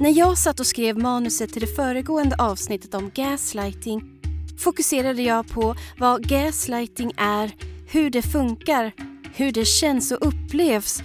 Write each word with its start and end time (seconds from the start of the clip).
När 0.00 0.18
jag 0.18 0.38
satt 0.38 0.60
och 0.60 0.66
skrev 0.66 0.98
manuset 0.98 1.52
till 1.52 1.60
det 1.60 1.76
föregående 1.76 2.36
avsnittet 2.38 2.94
om 2.94 3.10
gaslighting 3.14 4.02
fokuserade 4.58 5.22
jag 5.22 5.48
på 5.48 5.74
vad 5.98 6.28
gaslighting 6.28 7.12
är, 7.16 7.50
hur 7.88 8.10
det 8.10 8.22
funkar, 8.22 8.92
hur 9.34 9.52
det 9.52 9.64
känns 9.64 10.12
och 10.12 10.26
upplevs 10.26 11.02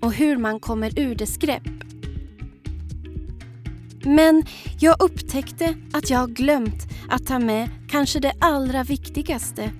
och 0.00 0.12
hur 0.12 0.36
man 0.36 0.60
kommer 0.60 0.98
ur 0.98 1.14
dess 1.14 1.36
grepp. 1.36 1.62
Men 4.04 4.42
jag 4.80 5.02
upptäckte 5.02 5.74
att 5.92 6.10
jag 6.10 6.30
glömt 6.30 6.88
att 7.10 7.26
ta 7.26 7.38
med 7.38 7.70
kanske 7.90 8.20
det 8.20 8.32
allra 8.40 8.84
viktigaste. 8.84 9.70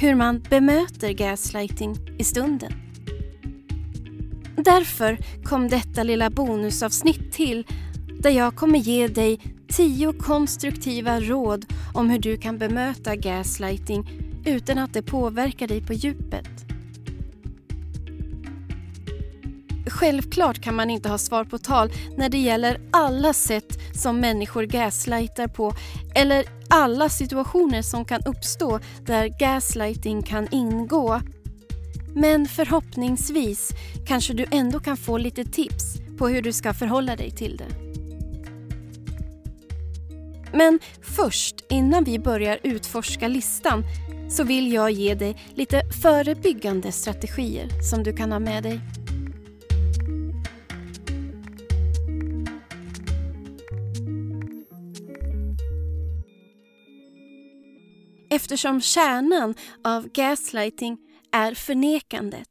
Hur 0.00 0.14
man 0.14 0.44
bemöter 0.50 1.12
gaslighting 1.12 1.96
i 2.18 2.24
stunden. 2.24 2.85
Därför 4.56 5.18
kom 5.44 5.68
detta 5.68 6.02
lilla 6.02 6.30
bonusavsnitt 6.30 7.32
till 7.32 7.66
där 8.20 8.30
jag 8.30 8.56
kommer 8.56 8.78
ge 8.78 9.08
dig 9.08 9.40
tio 9.68 10.12
konstruktiva 10.12 11.20
råd 11.20 11.66
om 11.94 12.10
hur 12.10 12.18
du 12.18 12.36
kan 12.36 12.58
bemöta 12.58 13.16
gaslighting 13.16 14.10
utan 14.44 14.78
att 14.78 14.92
det 14.92 15.02
påverkar 15.02 15.68
dig 15.68 15.86
på 15.86 15.92
djupet. 15.92 16.48
Självklart 19.86 20.62
kan 20.62 20.74
man 20.74 20.90
inte 20.90 21.08
ha 21.08 21.18
svar 21.18 21.44
på 21.44 21.58
tal 21.58 21.92
när 22.16 22.28
det 22.28 22.38
gäller 22.38 22.80
alla 22.90 23.32
sätt 23.32 23.78
som 23.94 24.20
människor 24.20 24.62
gaslightar 24.62 25.48
på 25.48 25.72
eller 26.14 26.44
alla 26.70 27.08
situationer 27.08 27.82
som 27.82 28.04
kan 28.04 28.20
uppstå 28.26 28.80
där 29.06 29.38
gaslighting 29.38 30.22
kan 30.22 30.48
ingå. 30.50 31.20
Men 32.18 32.46
förhoppningsvis 32.46 33.70
kanske 34.06 34.32
du 34.32 34.46
ändå 34.50 34.80
kan 34.80 34.96
få 34.96 35.18
lite 35.18 35.44
tips 35.44 35.94
på 36.18 36.28
hur 36.28 36.42
du 36.42 36.52
ska 36.52 36.74
förhålla 36.74 37.16
dig 37.16 37.30
till 37.30 37.56
det. 37.56 37.68
Men 40.52 40.78
först, 41.02 41.64
innan 41.68 42.04
vi 42.04 42.18
börjar 42.18 42.58
utforska 42.62 43.28
listan, 43.28 43.84
så 44.30 44.44
vill 44.44 44.72
jag 44.72 44.90
ge 44.90 45.14
dig 45.14 45.36
lite 45.54 45.82
förebyggande 46.02 46.92
strategier 46.92 47.82
som 47.90 48.02
du 48.02 48.16
kan 48.16 48.32
ha 48.32 48.38
med 48.38 48.62
dig. 48.62 48.80
Eftersom 58.30 58.80
kärnan 58.80 59.54
av 59.84 60.08
gaslighting 60.08 60.98
är 61.36 61.54
förnekandet. 61.54 62.48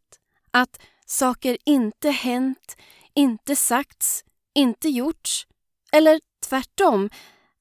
Att 0.51 0.79
saker 1.05 1.57
inte 1.65 2.09
hänt, 2.09 2.77
inte 3.13 3.55
sagts, 3.55 4.23
inte 4.55 4.89
gjorts. 4.89 5.47
Eller 5.91 6.19
tvärtom, 6.49 7.09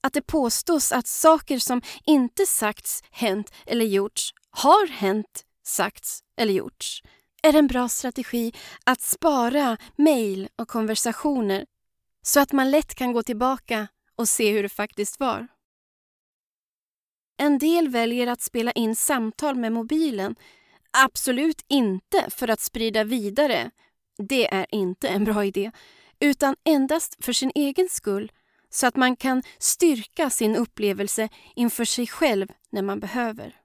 att 0.00 0.12
det 0.12 0.22
påstås 0.22 0.92
att 0.92 1.06
saker 1.06 1.58
som 1.58 1.82
inte 2.06 2.46
sagts, 2.46 3.02
hänt 3.10 3.52
eller 3.66 3.84
gjorts 3.84 4.34
har 4.50 4.86
hänt, 4.86 5.44
sagts 5.62 6.20
eller 6.36 6.52
gjorts 6.52 7.02
är 7.44 7.56
en 7.56 7.66
bra 7.66 7.88
strategi 7.88 8.52
att 8.84 9.00
spara 9.00 9.76
mejl 9.96 10.48
och 10.56 10.68
konversationer 10.68 11.66
så 12.22 12.40
att 12.40 12.52
man 12.52 12.70
lätt 12.70 12.94
kan 12.94 13.12
gå 13.12 13.22
tillbaka 13.22 13.88
och 14.16 14.28
se 14.28 14.52
hur 14.52 14.62
det 14.62 14.68
faktiskt 14.68 15.20
var. 15.20 15.48
En 17.36 17.58
del 17.58 17.88
väljer 17.88 18.26
att 18.26 18.40
spela 18.40 18.72
in 18.72 18.96
samtal 18.96 19.56
med 19.56 19.72
mobilen. 19.72 20.36
Absolut 20.96 21.64
inte 21.68 22.30
för 22.30 22.48
att 22.48 22.60
sprida 22.60 23.04
vidare. 23.04 23.70
Det 24.28 24.54
är 24.54 24.66
inte 24.70 25.08
en 25.08 25.24
bra 25.24 25.44
idé. 25.44 25.70
Utan 26.20 26.56
endast 26.64 27.24
för 27.24 27.32
sin 27.32 27.52
egen 27.54 27.88
skull 27.88 28.32
så 28.70 28.86
att 28.86 28.96
man 28.96 29.16
kan 29.16 29.42
styrka 29.58 30.30
sin 30.30 30.56
upplevelse 30.56 31.28
inför 31.54 31.84
sig 31.84 32.06
själv 32.06 32.48
när 32.70 32.82
man 32.82 33.00
behöver. 33.00 33.56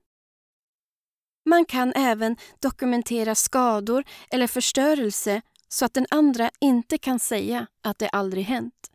Man 1.45 1.65
kan 1.65 1.93
även 1.95 2.37
dokumentera 2.59 3.35
skador 3.35 4.03
eller 4.29 4.47
förstörelse 4.47 5.41
så 5.67 5.85
att 5.85 5.93
den 5.93 6.05
andra 6.09 6.49
inte 6.59 6.97
kan 6.97 7.19
säga 7.19 7.67
att 7.83 7.99
det 7.99 8.09
aldrig 8.09 8.43
hänt. 8.43 8.91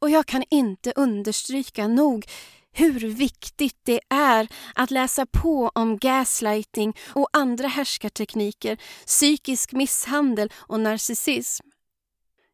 Och 0.00 0.10
jag 0.10 0.26
kan 0.26 0.44
inte 0.50 0.92
understryka 0.96 1.88
nog 1.88 2.26
hur 2.72 3.00
viktigt 3.00 3.76
det 3.82 4.00
är 4.08 4.48
att 4.74 4.90
läsa 4.90 5.26
på 5.26 5.70
om 5.74 5.98
gaslighting 5.98 6.96
och 7.14 7.28
andra 7.32 7.68
härskartekniker, 7.68 8.78
psykisk 9.06 9.72
misshandel 9.72 10.52
och 10.56 10.80
narcissism. 10.80 11.66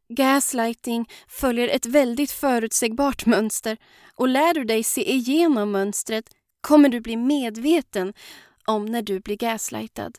Gaslighting 0.09 1.11
följer 1.29 1.69
ett 1.69 1.87
väldigt 1.87 2.31
förutsägbart 2.31 3.27
mönster 3.27 3.77
och 4.15 4.29
lär 4.29 4.55
du 4.55 4.65
dig 4.65 4.83
se 4.83 5.13
igenom 5.13 5.71
mönstret 5.71 6.35
kommer 6.61 6.89
du 6.89 7.01
bli 7.01 7.17
medveten 7.17 8.13
om 8.67 8.85
när 8.87 9.03
du 9.03 9.21
blir 9.21 9.37
gaslightad. 9.37 10.19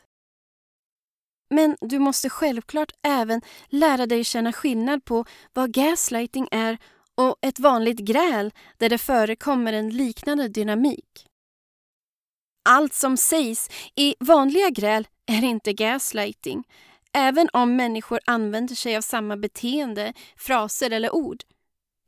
Men 1.50 1.78
du 1.82 2.00
måste 2.00 2.30
självklart 2.30 2.92
även 3.04 3.42
lära 3.68 4.06
dig 4.06 4.24
känna 4.24 4.54
skillnad 4.54 5.06
på 5.06 5.26
vad 5.54 5.74
gaslighting 5.74 6.48
är 6.52 6.78
och 7.20 7.36
ett 7.42 7.60
vanligt 7.60 8.00
gräl 8.00 8.54
där 8.78 8.90
det 8.90 8.98
förekommer 8.98 9.74
en 9.74 9.90
liknande 9.90 10.48
dynamik. 10.48 11.28
Allt 12.70 12.94
som 12.94 13.18
sägs 13.18 13.70
i 13.96 14.16
vanliga 14.20 14.70
gräl 14.70 15.08
är 15.26 15.44
inte 15.44 15.74
gaslighting, 15.74 16.64
även 17.14 17.50
om 17.54 17.76
människor 17.76 18.20
använder 18.26 18.76
sig 18.76 18.98
av 18.98 19.02
samma 19.02 19.38
beteende, 19.38 20.14
fraser 20.38 20.92
eller 20.92 21.16
ord. 21.16 21.44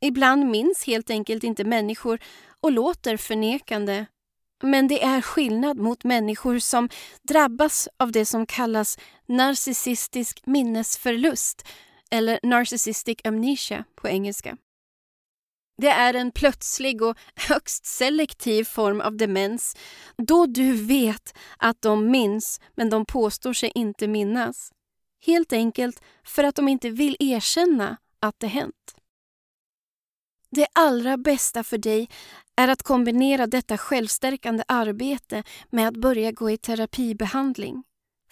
Ibland 0.00 0.50
minns 0.50 0.86
helt 0.86 1.10
enkelt 1.10 1.44
inte 1.44 1.64
människor 1.64 2.18
och 2.60 2.72
låter 2.72 3.16
förnekande. 3.16 4.06
Men 4.62 4.88
det 4.88 5.04
är 5.04 5.20
skillnad 5.20 5.78
mot 5.78 6.04
människor 6.04 6.58
som 6.58 6.88
drabbas 7.22 7.88
av 7.96 8.12
det 8.12 8.26
som 8.26 8.46
kallas 8.46 8.98
narcissistisk 9.26 10.46
minnesförlust 10.46 11.68
eller 12.10 12.40
narcissistic 12.42 13.18
amnesia 13.24 13.84
på 13.94 14.08
engelska. 14.08 14.56
Det 15.82 15.90
är 15.90 16.14
en 16.14 16.32
plötslig 16.32 17.02
och 17.02 17.18
högst 17.36 17.86
selektiv 17.86 18.64
form 18.64 19.00
av 19.00 19.16
demens 19.16 19.76
då 20.16 20.46
du 20.46 20.72
vet 20.72 21.34
att 21.58 21.82
de 21.82 22.10
minns 22.10 22.60
men 22.74 22.90
de 22.90 23.04
påstår 23.06 23.52
sig 23.52 23.72
inte 23.74 24.08
minnas. 24.08 24.72
Helt 25.26 25.52
enkelt 25.52 26.02
för 26.24 26.44
att 26.44 26.54
de 26.54 26.68
inte 26.68 26.90
vill 26.90 27.16
erkänna 27.20 27.96
att 28.20 28.34
det 28.38 28.46
hänt. 28.46 28.94
Det 30.50 30.66
allra 30.72 31.16
bästa 31.16 31.64
för 31.64 31.78
dig 31.78 32.08
är 32.56 32.68
att 32.68 32.82
kombinera 32.82 33.46
detta 33.46 33.78
självstärkande 33.78 34.64
arbete 34.68 35.42
med 35.70 35.88
att 35.88 35.96
börja 35.96 36.32
gå 36.32 36.50
i 36.50 36.56
terapibehandling. 36.56 37.82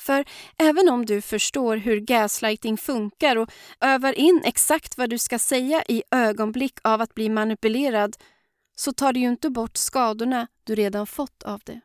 För 0.00 0.24
även 0.58 0.88
om 0.88 1.06
du 1.06 1.20
förstår 1.20 1.76
hur 1.76 2.00
gaslighting 2.00 2.76
funkar 2.76 3.36
och 3.36 3.50
övar 3.80 4.12
in 4.12 4.42
exakt 4.44 4.98
vad 4.98 5.10
du 5.10 5.18
ska 5.18 5.38
säga 5.38 5.82
i 5.88 6.02
ögonblick 6.10 6.78
av 6.84 7.00
att 7.00 7.14
bli 7.14 7.28
manipulerad 7.28 8.16
så 8.76 8.92
tar 8.92 9.12
det 9.12 9.20
ju 9.20 9.28
inte 9.28 9.50
bort 9.50 9.76
skadorna 9.76 10.46
du 10.64 10.74
redan 10.74 11.06
fått 11.06 11.42
av 11.42 11.60
det. 11.64 11.80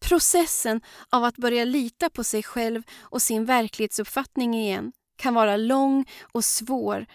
Processen 0.00 0.80
av 1.10 1.24
att 1.24 1.36
börja 1.36 1.64
lita 1.64 2.10
på 2.10 2.24
sig 2.24 2.42
själv 2.42 2.82
och 3.00 3.22
sin 3.22 3.44
verklighetsuppfattning 3.44 4.54
igen 4.54 4.92
kan 5.16 5.34
vara 5.34 5.56
lång 5.56 6.04
och 6.32 6.44
svår, 6.44 7.06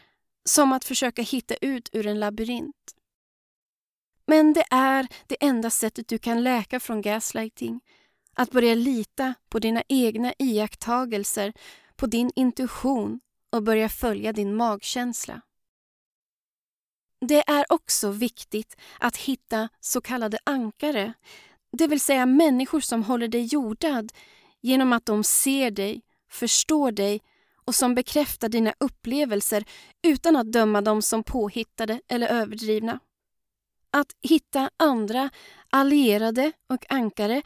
som 0.45 0.73
att 0.73 0.85
försöka 0.85 1.22
hitta 1.22 1.56
ut 1.56 1.89
ur 1.91 2.07
en 2.07 2.19
labyrint. 2.19 2.95
Men 4.28 4.53
det 4.53 4.66
är 4.72 5.07
det 5.28 5.38
enda 5.39 5.69
sättet 5.69 6.07
du 6.07 6.18
kan 6.18 6.44
läka 6.44 6.79
från 6.79 7.01
gaslighting 7.01 7.81
att 8.39 8.51
börja 8.51 8.75
lita 8.75 9.33
på 9.50 9.59
dina 9.59 9.83
egna 9.88 10.33
iakttagelser, 10.38 11.53
på 11.95 12.07
din 12.07 12.31
intuition 12.36 13.19
och 13.50 13.63
börja 13.63 13.89
följa 13.89 14.33
din 14.33 14.56
magkänsla. 14.56 15.41
Det 17.21 17.50
är 17.50 17.65
också 17.69 18.09
viktigt 18.12 18.77
att 19.00 19.18
hitta 19.18 19.69
så 19.80 20.01
kallade 20.01 20.38
ankare, 20.44 21.13
det 21.71 21.88
vill 21.88 22.00
säga 22.00 22.25
människor 22.25 22.80
som 22.80 23.03
håller 23.03 23.27
dig 23.27 23.45
jordad 23.45 24.12
genom 24.62 24.94
att 24.94 25.06
de 25.06 25.24
ser 25.24 25.71
dig, 25.71 26.01
förstår 26.31 26.91
dig 26.91 27.21
och 27.65 27.75
som 27.75 27.95
bekräftar 27.95 28.50
dina 28.50 28.74
upplevelser 28.80 29.63
utan 30.01 30.36
att 30.36 30.51
döma 30.51 30.81
dem 30.81 31.01
som 31.01 31.24
påhittade 31.24 32.01
eller 32.07 32.27
överdrivna. 32.27 33.00
Att 33.91 34.07
hitta 34.21 34.69
andra 34.77 35.30
allierade 35.69 36.51
och 36.69 36.86
ankare 36.89 37.41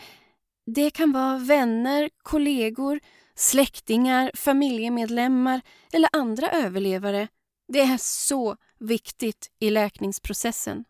det 0.66 0.90
kan 0.90 1.12
vara 1.12 1.38
vänner, 1.38 2.10
kollegor, 2.24 3.00
släktingar, 3.36 4.32
familjemedlemmar 4.34 5.62
eller 5.94 6.10
andra 6.14 6.52
överlevare. 6.52 7.28
Det 7.68 7.80
är 7.80 7.98
så 7.98 8.58
viktigt 8.80 9.52
i 9.60 9.70
läkningsprocessen. 9.70 10.86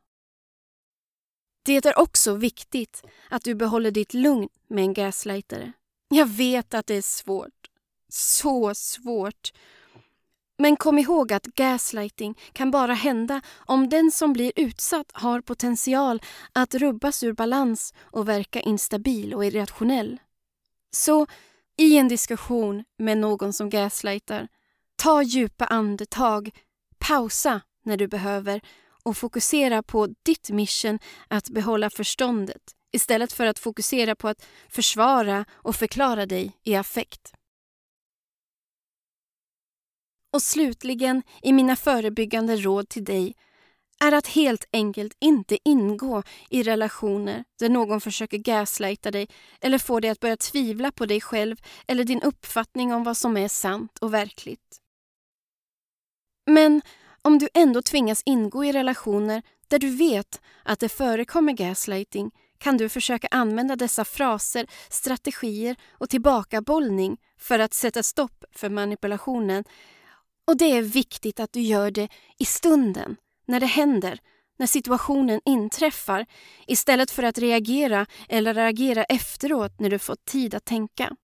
Det 1.65 1.85
är 1.85 1.99
också 1.99 2.35
viktigt 2.35 3.03
att 3.29 3.43
du 3.43 3.55
behåller 3.55 3.91
ditt 3.91 4.13
lugn 4.13 4.49
med 4.67 4.83
en 4.83 4.93
gaslightare. 4.93 5.71
Jag 6.09 6.25
vet 6.25 6.73
att 6.73 6.87
det 6.87 6.95
är 6.95 7.01
svårt. 7.01 7.69
Så 8.09 8.75
svårt. 8.75 9.51
Men 10.63 10.77
kom 10.77 10.99
ihåg 10.99 11.33
att 11.33 11.45
gaslighting 11.45 12.39
kan 12.53 12.71
bara 12.71 12.93
hända 12.93 13.41
om 13.55 13.89
den 13.89 14.11
som 14.11 14.33
blir 14.33 14.51
utsatt 14.55 15.11
har 15.13 15.41
potential 15.41 16.21
att 16.53 16.75
rubbas 16.75 17.23
ur 17.23 17.33
balans 17.33 17.93
och 18.01 18.29
verka 18.29 18.61
instabil 18.61 19.33
och 19.33 19.45
irrationell. 19.45 20.19
Så 20.91 21.27
i 21.77 21.97
en 21.97 22.07
diskussion 22.07 22.83
med 22.97 23.17
någon 23.17 23.53
som 23.53 23.69
gaslightar, 23.69 24.47
ta 24.95 25.21
djupa 25.21 25.65
andetag, 25.65 26.49
pausa 26.97 27.61
när 27.85 27.97
du 27.97 28.07
behöver 28.07 28.61
och 29.03 29.17
fokusera 29.17 29.83
på 29.83 30.07
ditt 30.23 30.49
mission 30.49 30.99
att 31.27 31.49
behålla 31.49 31.89
förståndet 31.89 32.61
istället 32.91 33.33
för 33.33 33.45
att 33.45 33.59
fokusera 33.59 34.15
på 34.15 34.27
att 34.27 34.45
försvara 34.69 35.45
och 35.51 35.75
förklara 35.75 36.25
dig 36.25 36.51
i 36.63 36.75
affekt. 36.75 37.33
Och 40.33 40.41
slutligen 40.41 41.23
i 41.41 41.53
mina 41.53 41.75
förebyggande 41.75 42.55
råd 42.55 42.89
till 42.89 43.03
dig 43.03 43.35
är 43.99 44.11
att 44.11 44.27
helt 44.27 44.65
enkelt 44.73 45.17
inte 45.19 45.57
ingå 45.63 46.23
i 46.49 46.63
relationer 46.63 47.43
där 47.59 47.69
någon 47.69 48.01
försöker 48.01 48.37
gaslighta 48.37 49.11
dig 49.11 49.27
eller 49.61 49.77
få 49.77 49.99
dig 49.99 50.09
att 50.11 50.19
börja 50.19 50.37
tvivla 50.37 50.91
på 50.91 51.05
dig 51.05 51.21
själv 51.21 51.55
eller 51.87 52.03
din 52.03 52.21
uppfattning 52.21 52.93
om 52.93 53.03
vad 53.03 53.17
som 53.17 53.37
är 53.37 53.47
sant 53.47 53.97
och 54.01 54.13
verkligt. 54.13 54.77
Men 56.45 56.81
om 57.21 57.39
du 57.39 57.49
ändå 57.53 57.81
tvingas 57.81 58.23
ingå 58.25 58.65
i 58.65 58.71
relationer 58.71 59.41
där 59.67 59.79
du 59.79 59.89
vet 59.95 60.41
att 60.63 60.79
det 60.79 60.89
förekommer 60.89 61.53
gaslighting 61.53 62.31
kan 62.57 62.77
du 62.77 62.89
försöka 62.89 63.27
använda 63.31 63.75
dessa 63.75 64.05
fraser, 64.05 64.67
strategier 64.89 65.75
och 65.91 66.09
tillbakabollning 66.09 67.17
för 67.37 67.59
att 67.59 67.73
sätta 67.73 68.03
stopp 68.03 68.45
för 68.55 68.69
manipulationen. 68.69 69.63
Och 70.47 70.57
det 70.57 70.71
är 70.77 70.81
viktigt 70.81 71.39
att 71.39 71.53
du 71.53 71.61
gör 71.61 71.91
det 71.91 72.07
i 72.39 72.45
stunden, 72.45 73.15
när 73.45 73.59
det 73.59 73.65
händer, 73.65 74.19
när 74.57 74.67
situationen 74.67 75.41
inträffar 75.45 76.25
istället 76.67 77.11
för 77.11 77.23
att 77.23 77.37
reagera 77.37 78.05
eller 78.29 78.53
reagera 78.53 79.03
efteråt 79.03 79.79
när 79.79 79.89
du 79.89 79.99
fått 79.99 80.25
tid 80.25 80.55
att 80.55 80.65
tänka. 80.65 81.15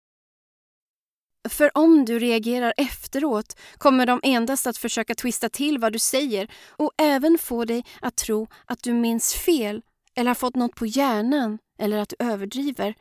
För 1.50 1.77
om 1.77 2.06
du 2.06 2.19
reagerar 2.19 2.74
efteråt 2.77 3.60
kommer 3.77 4.06
de 4.06 4.19
endast 4.24 4.68
att 4.68 4.77
försöka 4.77 5.16
twista 5.16 5.50
till 5.50 5.77
vad 5.77 5.94
du 5.94 6.00
säger 6.00 6.51
och 6.69 6.92
även 6.98 7.38
få 7.38 7.66
dig 7.66 7.86
att 8.01 8.16
tro 8.16 8.48
att 8.66 8.83
du 8.83 8.94
minns 8.94 9.33
fel 9.33 9.81
eller 10.16 10.30
har 10.30 10.36
fått 10.36 10.56
något 10.56 10.75
på 10.75 10.86
hjärnan 10.86 11.60
eller 11.80 11.98
att 11.98 12.10
du 12.10 12.25
överdriver. 12.25 12.95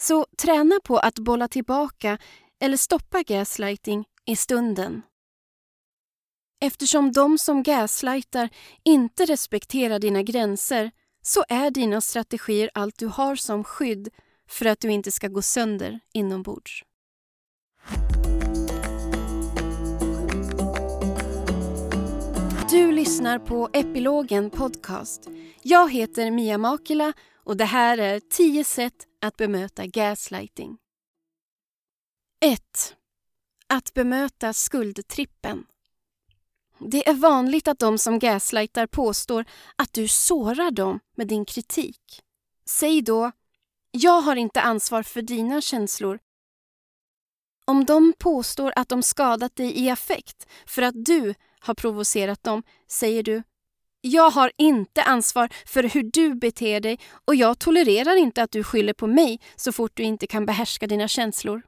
Så 0.00 0.26
träna 0.38 0.80
på 0.84 0.98
att 0.98 1.18
bolla 1.18 1.48
tillbaka 1.48 2.18
eller 2.60 2.76
stoppa 2.76 3.22
gaslighting 3.22 4.04
i 4.26 4.36
stunden. 4.36 5.02
Eftersom 6.64 7.12
de 7.12 7.38
som 7.38 7.62
gaslightar 7.62 8.48
inte 8.84 9.24
respekterar 9.24 9.98
dina 9.98 10.22
gränser 10.22 10.90
så 11.22 11.44
är 11.48 11.70
dina 11.70 12.00
strategier 12.00 12.70
allt 12.74 12.98
du 12.98 13.06
har 13.06 13.36
som 13.36 13.64
skydd 13.64 14.08
för 14.48 14.66
att 14.66 14.80
du 14.80 14.90
inte 14.90 15.10
ska 15.10 15.28
gå 15.28 15.42
sönder 15.42 16.00
inombords. 16.12 16.84
Du 22.70 22.92
lyssnar 22.92 23.38
på 23.38 23.68
Epilogen 23.72 24.50
Podcast. 24.50 25.28
Jag 25.62 25.92
heter 25.92 26.30
Mia 26.30 26.58
Makila 26.58 27.12
och 27.44 27.56
det 27.56 27.64
här 27.64 27.98
är 27.98 28.20
10 28.20 28.64
sätt 28.64 29.06
att 29.20 29.36
bemöta 29.36 29.86
gaslighting. 29.86 30.78
1. 32.44 32.60
Att 33.68 33.94
bemöta 33.94 34.52
skuldtrippen. 34.52 35.64
Det 36.90 37.08
är 37.08 37.14
vanligt 37.14 37.68
att 37.68 37.78
de 37.78 37.98
som 37.98 38.18
gaslightar 38.18 38.86
påstår 38.86 39.44
att 39.76 39.92
du 39.92 40.08
sårar 40.08 40.70
dem 40.70 41.00
med 41.16 41.28
din 41.28 41.44
kritik. 41.44 42.22
Säg 42.68 43.02
då 43.02 43.32
“Jag 43.90 44.20
har 44.20 44.36
inte 44.36 44.60
ansvar 44.60 45.02
för 45.02 45.22
dina 45.22 45.60
känslor” 45.60 46.18
Om 47.64 47.84
de 47.84 48.12
påstår 48.18 48.72
att 48.76 48.88
de 48.88 49.02
skadat 49.02 49.56
dig 49.56 49.78
i 49.78 49.90
affekt 49.90 50.46
för 50.66 50.82
att 50.82 51.04
du 51.04 51.34
har 51.60 51.74
provocerat 51.74 52.42
dem 52.42 52.62
säger 52.88 53.22
du 53.22 53.42
jag 54.04 54.30
har 54.30 54.52
inte 54.58 55.02
ansvar 55.02 55.48
för 55.66 55.82
hur 55.82 56.02
du 56.02 56.34
beter 56.34 56.80
dig 56.80 56.98
och 57.24 57.34
jag 57.34 57.58
tolererar 57.58 58.16
inte 58.16 58.42
att 58.42 58.50
du 58.50 58.64
skyller 58.64 58.92
på 58.92 59.06
mig 59.06 59.40
så 59.56 59.72
fort 59.72 59.92
du 59.94 60.02
inte 60.02 60.26
kan 60.26 60.46
behärska 60.46 60.86
dina 60.86 61.08
känslor. 61.08 61.62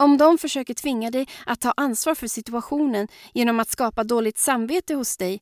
Om 0.00 0.16
de 0.16 0.38
försöker 0.38 0.74
tvinga 0.74 1.10
dig 1.10 1.28
att 1.46 1.60
ta 1.60 1.72
ansvar 1.76 2.14
för 2.14 2.26
situationen 2.26 3.08
genom 3.34 3.60
att 3.60 3.70
skapa 3.70 4.04
dåligt 4.04 4.38
samvete 4.38 4.94
hos 4.94 5.16
dig 5.16 5.40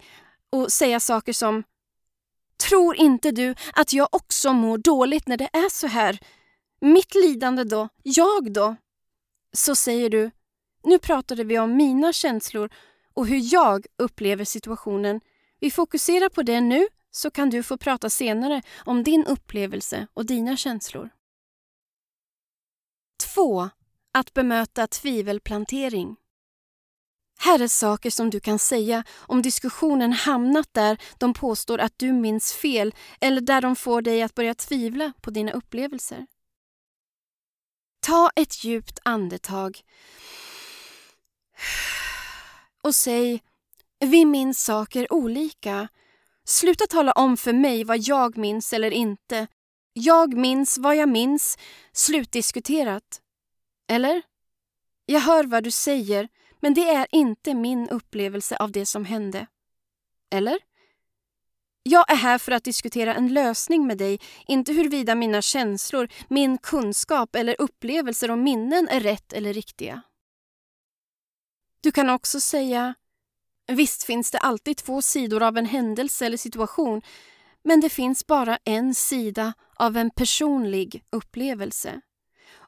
och 0.51 0.73
säga 0.73 1.01
saker 1.01 1.33
som 1.33 1.63
Tror 2.69 2.97
inte 2.97 3.31
du 3.31 3.55
att 3.75 3.93
jag 3.93 4.09
också 4.13 4.53
mår 4.53 4.79
dåligt 4.79 5.29
när 5.29 5.37
det 5.37 5.49
är 5.53 5.71
så 5.71 5.87
här? 5.87 6.19
Mitt 6.81 7.15
lidande 7.15 7.65
då? 7.65 7.89
Jag 8.03 8.53
då? 8.53 8.77
Så 9.53 9.75
säger 9.77 10.11
du 10.11 10.31
Nu 10.85 10.99
pratade 10.99 11.45
vi 11.45 11.59
om 11.59 11.77
mina 11.77 12.13
känslor 12.13 12.71
och 13.15 13.27
hur 13.27 13.55
jag 13.55 13.87
upplever 13.97 14.45
situationen. 14.45 15.21
Vi 15.61 15.71
fokuserar 15.71 16.29
på 16.29 16.43
det 16.43 16.61
nu 16.61 16.89
så 17.11 17.31
kan 17.31 17.51
du 17.51 17.63
få 17.63 17.77
prata 17.77 18.11
senare 18.11 18.63
om 18.85 19.03
din 19.03 19.25
upplevelse 19.25 20.07
och 20.15 20.27
dina 20.27 20.57
känslor. 20.57 21.11
2. 23.35 23.69
Att 24.19 24.35
bemöta 24.35 24.87
tvivelplantering. 24.87 26.17
Här 27.39 27.63
är 27.63 27.69
saker 27.69 28.11
som 28.11 28.31
du 28.31 28.41
kan 28.41 28.59
säga 28.59 29.05
om 29.17 29.43
diskussionen 29.43 30.13
hamnat 30.13 30.75
där 30.75 30.99
de 31.19 31.35
påstår 31.35 31.79
att 31.79 31.93
du 31.97 32.13
minns 32.13 32.53
fel 32.53 32.95
eller 33.21 33.41
där 33.41 33.61
de 33.61 33.77
får 33.77 34.03
dig 34.03 34.23
att 34.23 34.35
börja 34.35 34.55
tvivla 34.55 35.13
på 35.21 35.31
dina 35.31 35.53
upplevelser. 35.53 36.27
Ta 38.01 38.31
ett 38.37 38.65
djupt 38.65 38.99
andetag 39.05 39.81
och 42.83 42.95
säg 42.95 43.43
Vi 44.01 44.25
minns 44.25 44.65
saker 44.65 45.13
olika. 45.13 45.89
Sluta 46.45 46.87
tala 46.87 47.13
om 47.13 47.37
för 47.37 47.53
mig 47.53 47.85
vad 47.85 47.99
jag 47.99 48.37
minns 48.37 48.73
eller 48.73 48.91
inte. 48.91 49.47
Jag 49.93 50.35
minns 50.35 50.79
vad 50.79 50.97
jag 50.97 51.09
minns. 51.09 51.59
Slutdiskuterat. 51.93 53.23
Eller? 53.89 54.23
Jag 55.07 55.21
hör 55.21 55.45
vad 55.45 55.65
du 55.65 55.71
säger, 55.71 56.29
men 56.61 56.75
det 56.75 56.89
är 56.89 57.07
inte 57.11 57.55
min 57.55 57.89
upplevelse 57.89 58.57
av 58.57 58.73
det 58.73 58.87
som 58.87 59.05
hände. 59.05 59.47
Eller? 60.31 60.59
Jag 61.83 62.11
är 62.11 62.17
här 62.17 62.39
för 62.39 62.53
att 62.53 62.65
diskutera 62.65 63.15
en 63.15 63.33
lösning 63.33 63.87
med 63.87 63.99
dig, 63.99 64.21
inte 64.47 64.73
huruvida 64.73 65.15
mina 65.15 65.43
känslor, 65.43 66.09
min 66.29 66.59
kunskap 66.59 67.37
eller 67.37 67.57
upplevelser 67.59 68.31
och 68.31 68.39
minnen 68.39 68.89
är 68.89 69.01
rätt 69.01 69.33
eller 69.33 69.53
riktiga. 69.53 70.03
Du 71.81 71.93
kan 71.93 72.11
också 72.11 72.41
säga 72.41 72.95
Visst 73.73 74.03
finns 74.03 74.31
det 74.31 74.39
alltid 74.39 74.77
två 74.77 75.03
sidor 75.03 75.43
av 75.43 75.59
en 75.59 75.67
händelse 75.67 76.27
eller 76.27 76.37
situation 76.37 77.03
men 77.63 77.81
det 77.81 77.89
finns 77.89 78.27
bara 78.27 78.59
en 78.65 78.95
sida 78.95 79.53
av 79.77 79.97
en 79.97 80.11
personlig 80.11 81.05
upplevelse. 81.11 82.01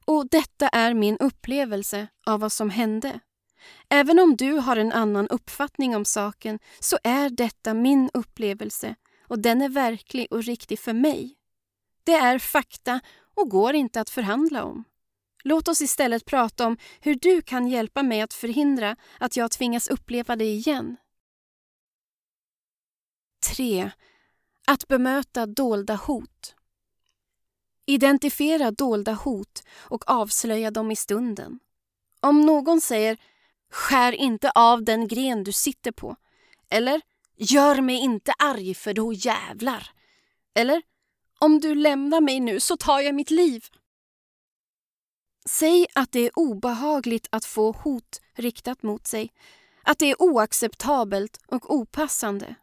Och 0.05 0.29
detta 0.31 0.69
är 0.69 0.95
min 0.95 1.17
upplevelse 1.19 2.07
av 2.27 2.41
vad 2.41 2.53
som 2.53 2.71
hände. 2.71 3.21
Även 3.89 4.19
om 4.19 4.37
du 4.37 4.53
har 4.53 4.77
en 4.77 4.93
annan 4.93 5.29
uppfattning 5.29 5.97
om 5.97 6.05
saken 6.05 6.59
så 6.81 6.99
är 7.05 7.31
detta 7.31 7.75
min 7.75 8.11
upplevelse 8.15 8.95
och 9.29 9.39
den 9.39 9.63
är 9.63 9.69
verklig 9.69 10.27
och 10.31 10.45
riktig 10.45 10.79
för 10.79 10.93
mig. 10.93 11.37
Det 12.05 12.15
är 12.15 12.39
fakta 12.39 13.01
och 13.35 13.49
går 13.49 13.75
inte 13.75 14.01
att 14.01 14.11
förhandla 14.11 14.65
om. 14.65 14.85
Låt 15.45 15.69
oss 15.69 15.81
istället 15.81 16.25
prata 16.25 16.67
om 16.67 16.77
hur 17.01 17.15
du 17.15 17.43
kan 17.43 17.69
hjälpa 17.69 18.03
mig 18.03 18.21
att 18.21 18.35
förhindra 18.35 18.97
att 19.19 19.37
jag 19.37 19.51
tvingas 19.51 19.89
uppleva 19.89 20.37
det 20.37 20.45
igen. 20.45 20.97
3. 23.57 23.91
Att 24.67 24.89
bemöta 24.89 25.47
dolda 25.47 25.95
hot. 25.95 26.55
Identifiera 27.91 28.71
dolda 28.71 29.13
hot 29.13 29.63
och 29.79 30.11
avslöja 30.11 30.71
dem 30.71 30.91
i 30.91 30.97
stunden. 30.97 31.59
Om 32.21 32.41
någon 32.41 32.81
säger 32.81 33.19
“skär 33.71 34.13
inte 34.13 34.51
av 34.51 34.85
den 34.85 35.09
gren 35.09 35.45
du 35.45 35.53
sitter 35.53 35.93
på” 35.93 36.17
eller 36.69 37.01
“gör 37.37 37.81
mig 37.81 37.97
inte 37.97 38.33
arg 38.39 38.75
för 38.75 38.95
då 38.95 39.13
jävlar” 39.13 39.91
eller 40.55 40.83
“om 41.39 41.61
du 41.61 41.75
lämnar 41.75 42.21
mig 42.21 42.41
nu 42.41 42.61
så 42.61 42.77
tar 42.77 43.01
jag 43.01 43.15
mitt 43.15 43.31
liv” 43.31 43.65
Säg 45.47 45.87
att 45.95 46.13
det 46.13 46.21
är 46.21 46.39
obehagligt 46.39 47.27
att 47.31 47.45
få 47.45 47.73
hot 47.73 48.21
riktat 48.35 48.83
mot 48.83 49.07
sig, 49.07 49.33
att 49.83 49.99
det 49.99 50.11
är 50.11 50.23
oacceptabelt 50.23 51.41
och 51.47 51.75
opassande. 51.75 52.55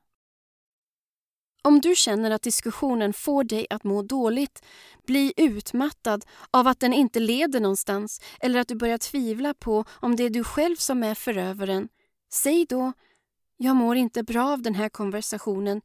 Om 1.67 1.81
du 1.81 1.95
känner 1.95 2.31
att 2.31 2.41
diskussionen 2.41 3.13
får 3.13 3.43
dig 3.43 3.67
att 3.69 3.83
må 3.83 4.01
dåligt, 4.01 4.65
bli 5.07 5.33
utmattad 5.37 6.25
av 6.51 6.67
att 6.67 6.79
den 6.79 6.93
inte 6.93 7.19
leder 7.19 7.59
någonstans 7.59 8.21
eller 8.39 8.59
att 8.59 8.67
du 8.67 8.75
börjar 8.75 8.97
tvivla 8.97 9.53
på 9.53 9.85
om 9.89 10.15
det 10.15 10.23
är 10.23 10.29
du 10.29 10.43
själv 10.43 10.75
som 10.75 11.03
är 11.03 11.15
förövaren, 11.15 11.89
säg 12.33 12.65
då 12.69 12.93
“Jag 13.57 13.75
mår 13.75 13.95
inte 13.95 14.23
bra 14.23 14.53
av 14.53 14.61
den 14.61 14.75
här 14.75 14.89
konversationen. 14.89 15.81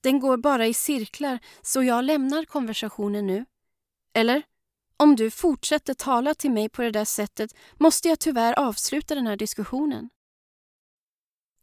Den 0.00 0.20
går 0.20 0.36
bara 0.36 0.66
i 0.66 0.74
cirklar 0.74 1.38
så 1.62 1.82
jag 1.82 2.04
lämnar 2.04 2.44
konversationen 2.44 3.26
nu.” 3.26 3.44
Eller 4.14 4.42
“Om 4.96 5.16
du 5.16 5.30
fortsätter 5.30 5.94
tala 5.94 6.34
till 6.34 6.50
mig 6.50 6.68
på 6.68 6.82
det 6.82 6.90
där 6.90 7.04
sättet 7.04 7.54
måste 7.76 8.08
jag 8.08 8.18
tyvärr 8.18 8.58
avsluta 8.58 9.14
den 9.14 9.26
här 9.26 9.36
diskussionen.” 9.36 10.08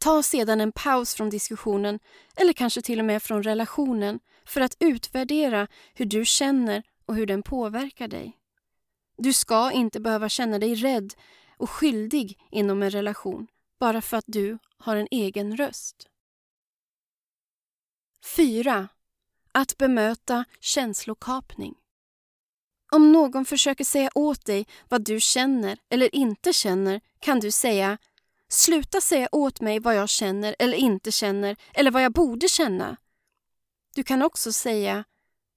Ta 0.05 0.24
sedan 0.24 0.62
en 0.62 0.71
paus 0.71 1.15
från 1.15 1.29
diskussionen 1.29 2.00
eller 2.35 2.53
kanske 2.53 2.81
till 2.81 3.00
och 3.00 3.05
med 3.05 3.24
från 3.24 3.43
relationen 3.43 4.19
för 4.45 4.62
att 4.62 4.77
utvärdera 4.79 5.67
hur 5.93 6.05
du 6.05 6.25
känner 6.25 6.83
och 7.05 7.15
hur 7.15 7.25
den 7.25 7.43
påverkar 7.43 8.07
dig. 8.07 8.38
Du 9.17 9.33
ska 9.33 9.71
inte 9.71 10.00
behöva 10.00 10.29
känna 10.29 10.59
dig 10.59 10.75
rädd 10.75 11.13
och 11.57 11.69
skyldig 11.69 12.39
inom 12.51 12.83
en 12.83 12.89
relation 12.89 13.47
bara 13.79 14.01
för 14.01 14.17
att 14.17 14.25
du 14.27 14.57
har 14.77 14.95
en 14.95 15.07
egen 15.12 15.57
röst. 15.57 16.07
4. 18.35 18.88
Att 19.51 19.77
bemöta 19.77 20.45
känslokapning. 20.59 21.75
Om 22.91 23.12
någon 23.12 23.45
försöker 23.45 23.83
säga 23.83 24.09
åt 24.15 24.45
dig 24.45 24.67
vad 24.89 25.05
du 25.05 25.19
känner 25.19 25.79
eller 25.89 26.15
inte 26.15 26.53
känner 26.53 27.01
kan 27.19 27.39
du 27.39 27.51
säga 27.51 27.97
Sluta 28.50 29.02
säga 29.02 29.30
åt 29.32 29.62
mig 29.62 29.80
vad 29.80 29.96
jag 29.96 30.10
känner 30.10 30.56
eller 30.60 30.78
inte 30.78 31.12
känner 31.12 31.56
eller 31.74 31.92
vad 31.92 32.04
jag 32.04 32.14
borde 32.14 32.48
känna. 32.48 32.98
Du 33.96 34.04
kan 34.04 34.22
också 34.22 34.54
säga 34.54 35.04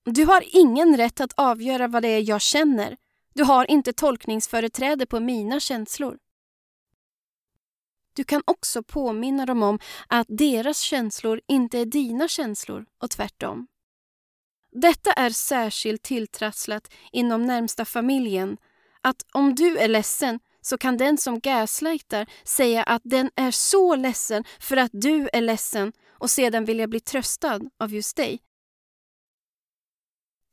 Du 0.05 0.25
har 0.25 0.45
ingen 0.47 0.97
rätt 0.97 1.21
att 1.21 1.33
avgöra 1.37 1.89
vad 1.89 2.03
det 2.03 2.09
är 2.09 2.29
jag 2.29 2.41
känner. 2.41 2.97
Du 3.35 3.45
har 3.45 3.71
inte 3.71 3.93
tolkningsföreträde 3.93 5.07
på 5.07 5.21
mina 5.21 5.61
känslor. 5.61 6.19
Du 8.13 8.25
kan 8.25 8.43
också 8.47 8.83
påminna 8.83 9.47
dem 9.47 9.63
om 9.63 9.79
att 10.07 10.27
deras 10.31 10.79
känslor 10.79 11.41
inte 11.47 11.79
är 11.79 11.87
dina 11.87 12.29
känslor 12.29 12.87
och 12.99 13.11
tvärtom. 13.11 13.67
Detta 14.73 15.13
är 15.13 15.31
särskilt 15.31 16.03
tilltrasslat 16.03 16.95
inom 17.13 17.47
närmsta 17.47 17.85
familjen. 17.85 18.57
Att 19.01 19.27
om 19.33 19.55
du 19.55 19.79
är 19.79 19.89
ledsen 19.89 20.41
så 20.69 20.79
kan 20.79 20.97
den 20.97 21.19
som 21.19 21.41
gaslightar 21.41 22.27
säga 22.45 22.83
att 22.83 23.03
den 23.05 23.31
är 23.37 23.51
så 23.51 23.97
ledsen 23.97 24.45
för 24.61 24.77
att 24.77 24.91
du 24.93 25.29
är 25.33 25.41
ledsen 25.41 25.93
och 26.11 26.31
sedan 26.31 26.65
vilja 26.65 26.89
bli 26.89 27.01
tröstad 27.01 27.61
av 27.81 27.95
just 27.95 28.17
dig. 28.17 28.41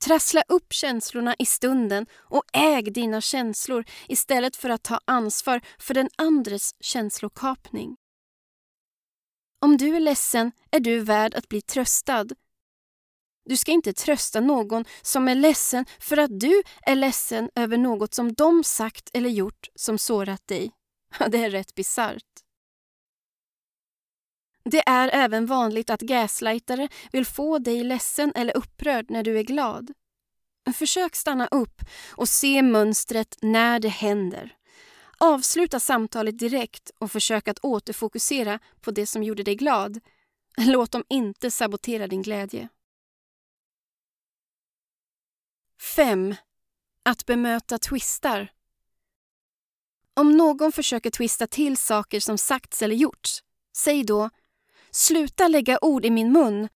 Trassla 0.06 0.44
upp 0.48 0.74
känslorna 0.74 1.36
i 1.40 1.46
stunden 1.46 2.06
och 2.14 2.44
äg 2.54 2.84
dina 2.84 3.22
känslor 3.22 3.86
istället 4.08 4.56
för 4.56 4.70
att 4.70 4.84
ta 4.84 5.00
ansvar 5.06 5.62
för 5.80 5.94
den 5.94 6.10
andres 6.18 6.76
känslokapning. 6.80 7.96
Om 9.62 9.78
du 9.78 9.96
är 9.96 10.00
ledsen 10.00 10.52
är 10.72 10.80
du 10.80 11.00
värd 11.00 11.34
att 11.36 11.50
bli 11.50 11.62
tröstad 11.62 12.28
du 13.46 13.58
ska 13.58 13.72
inte 13.72 13.94
trösta 13.94 14.40
någon 14.40 14.86
som 15.02 15.28
är 15.28 15.36
ledsen 15.36 15.86
för 16.00 16.18
att 16.18 16.40
du 16.40 16.64
är 16.82 16.96
ledsen 16.96 17.50
över 17.56 17.78
något 17.78 18.14
som 18.14 18.34
de 18.34 18.64
sagt 18.64 19.10
eller 19.14 19.30
gjort 19.30 19.68
som 19.76 19.98
sårat 19.98 20.48
dig. 20.48 20.72
Det 21.28 21.44
är 21.44 21.50
rätt 21.50 21.76
bisarrt. 21.76 22.46
Det 24.70 24.84
är 24.86 25.10
även 25.14 25.46
vanligt 25.46 25.90
att 25.90 26.02
gaslightare 26.02 26.88
vill 27.12 27.26
få 27.26 27.60
dig 27.60 27.84
ledsen 27.84 28.32
eller 28.36 28.58
upprörd 28.58 29.06
när 29.10 29.24
du 29.24 29.40
är 29.40 29.44
glad. 29.44 29.92
Försök 30.74 31.16
stanna 31.16 31.48
upp 31.48 31.82
och 32.12 32.30
se 32.30 32.62
mönstret 32.62 33.38
när 33.42 33.80
det 33.80 33.90
händer. 33.90 34.56
Avsluta 35.18 35.80
samtalet 35.80 36.40
direkt 36.40 36.92
och 37.00 37.12
försök 37.12 37.48
att 37.48 37.60
återfokusera 37.60 38.60
på 38.82 38.92
det 38.92 39.08
som 39.08 39.24
gjorde 39.24 39.44
dig 39.44 39.56
glad. 39.56 40.00
Låt 40.58 40.92
dem 40.92 41.04
inte 41.10 41.52
sabotera 41.52 42.08
din 42.08 42.22
glädje. 42.22 42.70
5. 45.82 46.36
Att 47.04 47.26
bemöta 47.26 47.78
twistar. 47.78 48.52
Om 50.14 50.38
någon 50.38 50.72
försöker 50.72 51.10
twista 51.10 51.48
till 51.48 51.78
saker 51.78 52.20
som 52.20 52.38
sagts 52.38 52.82
eller 52.82 52.96
gjorts, 52.96 53.44
säg 53.78 54.04
då 54.04 54.30
“Sluta 54.92 55.48
lägga 55.48 55.80
ord 55.82 56.06
i 56.06 56.10
min 56.10 56.32
mun”. 56.32 56.70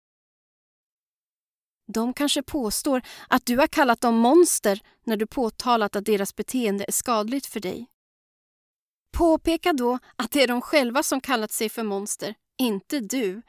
De 1.86 2.12
kanske 2.12 2.42
påstår 2.42 3.02
att 3.28 3.46
du 3.46 3.56
har 3.56 3.66
kallat 3.66 4.00
dem 4.00 4.14
monster 4.14 4.80
när 5.04 5.16
du 5.16 5.26
påtalat 5.26 5.96
att 5.96 6.04
deras 6.04 6.36
beteende 6.36 6.84
är 6.88 6.92
skadligt 6.92 7.46
för 7.46 7.60
dig. 7.60 7.86
Påpeka 9.12 9.72
då 9.72 9.98
att 10.16 10.30
det 10.30 10.42
är 10.42 10.48
de 10.48 10.60
själva 10.60 11.02
som 11.02 11.20
kallat 11.20 11.52
sig 11.52 11.68
för 11.68 11.82
monster, 11.82 12.34
inte 12.58 13.00
du. 13.00 13.42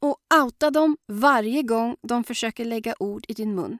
Och 0.00 0.16
outa 0.42 0.70
dem 0.70 0.96
varje 1.08 1.62
gång 1.62 1.96
de 2.02 2.24
försöker 2.24 2.64
lägga 2.64 2.94
ord 2.98 3.24
i 3.28 3.34
din 3.34 3.54
mun. 3.54 3.78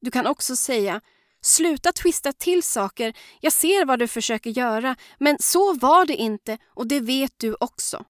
Du 0.00 0.10
kan 0.10 0.26
också 0.26 0.56
säga 0.56 1.00
Sluta 1.40 1.92
twista 1.92 2.32
till 2.32 2.62
saker. 2.62 3.16
Jag 3.40 3.52
ser 3.52 3.84
vad 3.84 3.98
du 3.98 4.08
försöker 4.08 4.50
göra, 4.50 4.96
men 5.18 5.36
så 5.40 5.74
var 5.74 6.06
det 6.06 6.16
inte 6.16 6.58
och 6.66 6.86
det 6.86 7.00
vet 7.00 7.32
du 7.36 7.56
också. 7.60 8.04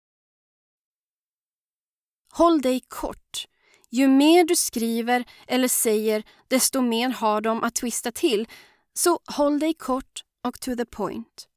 Håll 2.32 2.60
dig 2.60 2.80
kort. 2.88 3.46
Ju 3.90 4.08
mer 4.08 4.44
du 4.44 4.56
skriver 4.56 5.24
eller 5.46 5.68
säger, 5.68 6.24
desto 6.48 6.80
mer 6.80 7.08
har 7.08 7.40
de 7.40 7.62
att 7.62 7.74
twista 7.74 8.12
till. 8.12 8.48
Så 8.94 9.20
håll 9.26 9.58
dig 9.58 9.74
kort 9.74 10.24
och 10.44 10.60
to 10.60 10.76
the 10.76 10.84
point. 10.84 11.48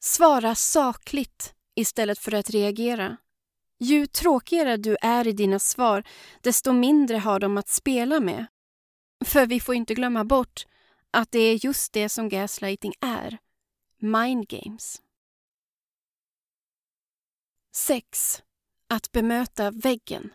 Svara 0.00 0.54
sakligt 0.54 1.54
istället 1.76 2.18
för 2.18 2.34
att 2.34 2.50
reagera. 2.50 3.16
Ju 3.78 4.06
tråkigare 4.06 4.76
du 4.76 4.96
är 5.00 5.26
i 5.26 5.32
dina 5.32 5.58
svar, 5.58 6.04
desto 6.40 6.72
mindre 6.72 7.16
har 7.16 7.40
de 7.40 7.58
att 7.58 7.68
spela 7.68 8.20
med. 8.20 8.46
För 9.24 9.46
vi 9.46 9.60
får 9.60 9.74
inte 9.74 9.94
glömma 9.94 10.24
bort 10.24 10.66
att 11.10 11.32
det 11.32 11.38
är 11.38 11.64
just 11.64 11.92
det 11.92 12.08
som 12.08 12.28
gaslighting 12.28 12.92
är. 13.00 13.38
Mind 13.98 14.48
games. 14.48 15.02
6. 17.76 18.42
Att 18.88 19.12
bemöta 19.12 19.70
väggen. 19.70 20.32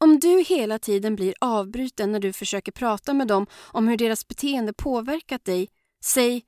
Om 0.00 0.18
du 0.18 0.42
hela 0.42 0.78
tiden 0.78 1.16
blir 1.16 1.34
avbruten 1.40 2.12
när 2.12 2.20
du 2.20 2.32
försöker 2.32 2.72
prata 2.72 3.14
med 3.14 3.28
dem 3.28 3.46
om 3.52 3.88
hur 3.88 3.96
deras 3.96 4.28
beteende 4.28 4.72
påverkat 4.72 5.44
dig, 5.44 5.68
säg 6.04 6.44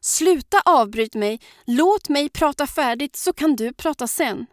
Sluta 0.00 0.60
avbryt 0.64 1.14
mig, 1.14 1.40
låt 1.64 2.08
mig 2.08 2.28
prata 2.28 2.66
färdigt 2.66 3.16
så 3.16 3.32
kan 3.32 3.56
du 3.56 3.72
prata 3.72 4.06
sen. 4.06 4.46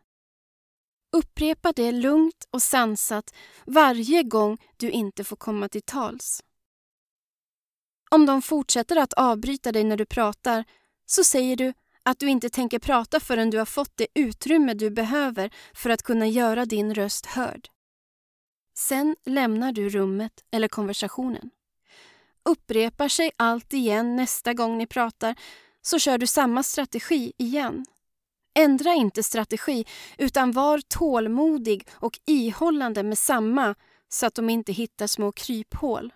Upprepa 1.17 1.71
det 1.71 1.91
lugnt 1.91 2.47
och 2.51 2.61
sansat 2.61 3.33
varje 3.65 4.23
gång 4.23 4.57
du 4.77 4.91
inte 4.91 5.23
får 5.23 5.35
komma 5.35 5.69
till 5.69 5.81
tals. 5.81 6.43
Om 8.11 8.25
de 8.25 8.41
fortsätter 8.41 8.95
att 8.95 9.13
avbryta 9.13 9.71
dig 9.71 9.83
när 9.83 9.97
du 9.97 10.05
pratar 10.05 10.65
så 11.05 11.23
säger 11.23 11.55
du 11.55 11.73
att 12.03 12.19
du 12.19 12.29
inte 12.29 12.49
tänker 12.49 12.79
prata 12.79 13.19
förrän 13.19 13.49
du 13.49 13.57
har 13.57 13.65
fått 13.65 13.97
det 13.97 14.07
utrymme 14.13 14.73
du 14.73 14.89
behöver 14.89 15.53
för 15.73 15.89
att 15.89 16.03
kunna 16.03 16.27
göra 16.27 16.65
din 16.65 16.95
röst 16.95 17.25
hörd. 17.25 17.67
Sen 18.77 19.15
lämnar 19.25 19.71
du 19.71 19.89
rummet 19.89 20.43
eller 20.51 20.67
konversationen. 20.67 21.49
Upprepar 22.45 23.07
sig 23.07 23.31
allt 23.37 23.73
igen 23.73 24.15
nästa 24.15 24.53
gång 24.53 24.77
ni 24.77 24.87
pratar 24.87 25.35
så 25.81 25.99
kör 25.99 26.17
du 26.17 26.27
samma 26.27 26.63
strategi 26.63 27.33
igen. 27.37 27.85
Ändra 28.55 28.93
inte 28.93 29.23
strategi 29.23 29.85
utan 30.17 30.51
var 30.51 30.81
tålmodig 30.87 31.87
och 31.93 32.19
ihållande 32.25 33.03
med 33.03 33.17
samma 33.17 33.75
så 34.09 34.25
att 34.25 34.35
de 34.35 34.49
inte 34.49 34.71
hittar 34.71 35.07
små 35.07 35.31
kryphål. 35.31 36.13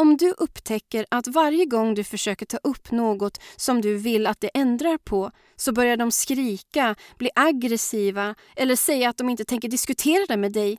Om 0.00 0.16
du 0.16 0.30
upptäcker 0.30 1.06
att 1.10 1.26
varje 1.26 1.66
gång 1.66 1.94
du 1.94 2.04
försöker 2.04 2.46
ta 2.46 2.56
upp 2.56 2.90
något 2.90 3.40
som 3.56 3.80
du 3.80 3.96
vill 3.96 4.26
att 4.26 4.40
det 4.40 4.50
ändrar 4.54 4.98
på 4.98 5.30
så 5.56 5.72
börjar 5.72 5.96
de 5.96 6.12
skrika, 6.12 6.94
bli 7.18 7.30
aggressiva 7.34 8.34
eller 8.56 8.76
säga 8.76 9.08
att 9.08 9.16
de 9.16 9.28
inte 9.28 9.44
tänker 9.44 9.68
diskutera 9.68 10.26
det 10.28 10.36
med 10.36 10.52
dig 10.52 10.78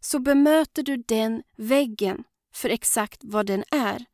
så 0.00 0.18
bemöter 0.18 0.82
du 0.82 0.96
den 0.96 1.42
väggen 1.56 2.24
för 2.54 2.68
exakt 2.68 3.20
vad 3.22 3.46
den 3.46 3.64
är. 3.70 4.04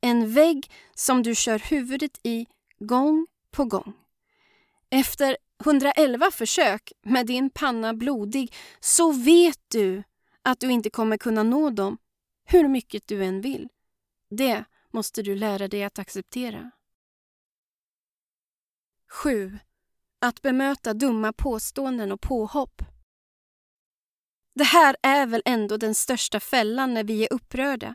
En 0.00 0.32
vägg 0.32 0.70
som 0.94 1.22
du 1.22 1.34
kör 1.34 1.58
huvudet 1.58 2.18
i 2.22 2.46
gång 2.78 3.26
på 3.50 3.64
gång. 3.64 3.92
Efter 4.90 5.36
111 5.64 6.30
försök 6.30 6.92
med 7.02 7.26
din 7.26 7.50
panna 7.50 7.94
blodig 7.94 8.54
så 8.80 9.12
vet 9.12 9.60
du 9.68 10.02
att 10.42 10.60
du 10.60 10.70
inte 10.70 10.90
kommer 10.90 11.16
kunna 11.16 11.42
nå 11.42 11.70
dem 11.70 11.98
hur 12.44 12.68
mycket 12.68 13.06
du 13.06 13.24
än 13.24 13.40
vill. 13.40 13.68
Det 14.30 14.64
måste 14.90 15.22
du 15.22 15.34
lära 15.34 15.68
dig 15.68 15.84
att 15.84 15.98
acceptera. 15.98 16.70
7. 19.10 19.58
Att 20.20 20.42
bemöta 20.42 20.94
dumma 20.94 21.32
påståenden 21.32 22.12
och 22.12 22.20
påhopp. 22.20 22.82
Det 24.54 24.64
här 24.64 24.96
är 25.02 25.26
väl 25.26 25.42
ändå 25.44 25.76
den 25.76 25.94
största 25.94 26.40
fällan 26.40 26.94
när 26.94 27.04
vi 27.04 27.24
är 27.24 27.32
upprörda. 27.32 27.94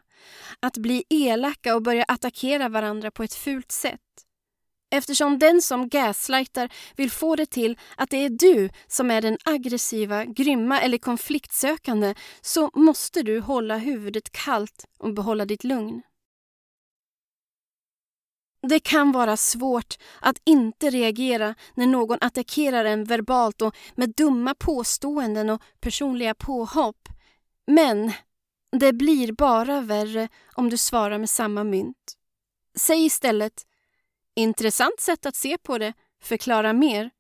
Att 0.60 0.78
bli 0.78 1.04
elaka 1.10 1.76
och 1.76 1.82
börja 1.82 2.04
attackera 2.04 2.70
varandra 2.70 3.12
på 3.12 3.24
ett 3.24 3.34
fult 3.34 3.72
sätt. 3.72 4.00
Eftersom 4.94 5.40
den 5.40 5.62
som 5.62 5.90
gaslightar 5.90 6.74
vill 6.96 7.12
få 7.12 7.36
det 7.36 7.46
till 7.46 7.80
att 7.98 8.10
det 8.10 8.18
är 8.18 8.30
du 8.30 8.70
som 8.88 9.12
är 9.12 9.22
den 9.22 9.38
aggressiva, 9.46 10.26
grymma 10.26 10.82
eller 10.82 10.98
konfliktsökande 10.98 12.16
så 12.42 12.70
måste 12.74 13.24
du 13.24 13.40
hålla 13.40 13.78
huvudet 13.78 14.32
kallt 14.32 14.86
och 15.00 15.14
behålla 15.14 15.46
ditt 15.46 15.64
lugn. 15.64 16.02
Det 18.68 18.80
kan 18.80 19.12
vara 19.12 19.38
svårt 19.38 19.98
att 20.20 20.42
inte 20.46 20.90
reagera 20.90 21.56
när 21.74 21.88
någon 21.88 22.18
attackerar 22.22 22.86
en 22.86 23.04
verbalt 23.04 23.62
och 23.62 23.76
med 23.96 24.14
dumma 24.18 24.56
påståenden 24.56 25.50
och 25.50 25.62
personliga 25.80 26.34
påhopp. 26.34 27.10
Men 27.68 28.12
det 28.80 28.94
blir 28.94 29.32
bara 29.32 29.82
värre 29.82 30.30
om 30.56 30.70
du 30.70 30.78
svarar 30.78 31.18
med 31.18 31.30
samma 31.30 31.64
mynt. 31.64 32.18
Säg 32.76 33.06
istället 33.06 33.66
Intressant 34.36 35.00
sätt 35.00 35.26
att 35.26 35.36
se 35.36 35.58
på 35.58 35.78
det. 35.78 35.94
Förklara 36.22 36.74
mer. 36.74 37.12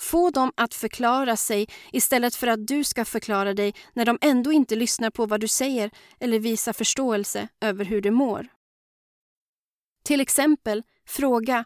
Få 0.00 0.30
dem 0.30 0.52
att 0.56 0.74
förklara 0.74 1.36
sig 1.36 1.68
istället 1.92 2.34
för 2.34 2.46
att 2.46 2.66
du 2.66 2.84
ska 2.84 3.04
förklara 3.04 3.54
dig 3.54 3.74
när 3.92 4.04
de 4.04 4.18
ändå 4.20 4.52
inte 4.52 4.76
lyssnar 4.76 5.10
på 5.10 5.26
vad 5.26 5.40
du 5.40 5.48
säger 5.48 5.90
eller 6.20 6.38
visar 6.38 6.72
förståelse 6.72 7.48
över 7.60 7.84
hur 7.84 8.00
du 8.00 8.10
mår. 8.10 8.48
Till 10.04 10.20
exempel, 10.20 10.82
fråga 11.06 11.64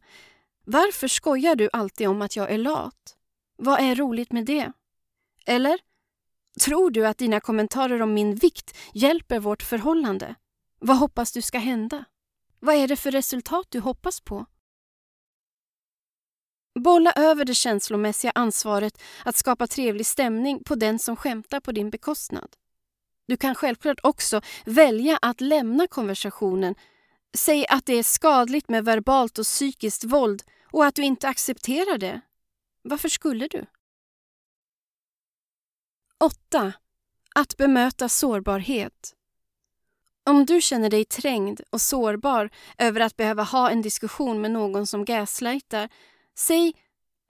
Varför 0.65 1.09
skojar 1.09 1.57
du 1.57 1.69
alltid 1.73 2.09
om 2.09 2.23
att 2.23 2.37
jag 2.37 2.51
är 2.51 2.59
lat? 2.59 3.17
Vad 3.57 3.81
är 3.81 3.95
roligt 3.95 4.33
med 4.33 4.45
det? 4.45 4.73
Eller 5.47 5.79
Tror 6.61 6.91
du 6.91 7.07
att 7.07 7.19
dina 7.19 7.41
kommentarer 7.41 8.03
om 8.03 8.15
min 8.15 8.35
vikt 8.35 8.77
hjälper 8.95 9.39
vårt 9.39 9.63
förhållande? 9.63 10.35
Vad 10.79 10.99
hoppas 10.99 11.33
du 11.33 11.43
ska 11.43 11.59
hända? 11.59 12.05
Vad 12.65 12.75
är 12.75 12.89
det 12.89 12.97
för 12.97 13.11
resultat 13.11 13.67
du 13.69 13.81
hoppas 13.81 14.21
på? 14.21 14.47
Bolla 16.81 17.13
över 17.13 17.45
det 17.45 17.55
känslomässiga 17.55 18.33
ansvaret 18.35 19.03
att 19.25 19.37
skapa 19.37 19.67
trevlig 19.67 20.07
stämning 20.07 20.65
på 20.65 20.75
den 20.75 20.99
som 20.99 21.17
skämtar 21.17 21.61
på 21.61 21.73
din 21.73 21.91
bekostnad. 21.91 22.57
Du 23.27 23.37
kan 23.37 23.55
självklart 23.55 24.01
också 24.03 24.41
välja 24.65 25.19
att 25.23 25.41
lämna 25.41 25.87
konversationen. 25.87 26.75
Säg 27.37 27.67
att 27.69 27.87
det 27.87 27.95
är 27.95 28.03
skadligt 28.03 28.69
med 28.69 28.85
verbalt 28.85 29.39
och 29.39 29.45
psykiskt 29.45 30.05
våld 30.05 30.43
och 30.71 30.85
att 30.85 30.95
du 30.95 31.03
inte 31.03 31.29
accepterar 31.29 31.99
det. 31.99 32.21
Varför 32.83 33.09
skulle 33.09 33.49
du? 33.49 33.67
8. 36.19 36.73
Att 37.35 37.57
bemöta 37.57 38.09
sårbarhet. 38.09 39.15
Om 40.25 40.47
du 40.47 40.61
känner 40.61 40.91
dig 40.91 41.05
trängd 41.05 41.61
och 41.71 41.81
sårbar 41.81 42.51
över 42.79 43.01
att 43.01 43.17
behöva 43.17 43.43
ha 43.43 43.71
en 43.71 43.83
diskussion 43.83 44.41
med 44.41 44.51
någon 44.51 44.87
som 44.87 45.05
gaslightar, 45.05 45.89
säg 46.39 46.73